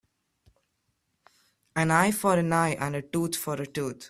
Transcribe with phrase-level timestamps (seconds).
[1.75, 3.99] An eye for an eye and a tooth for a tooth.